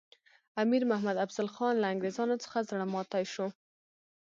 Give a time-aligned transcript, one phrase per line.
[0.61, 3.47] امیر محمد افضل خان له انګریزانو څخه زړه ماتي شو.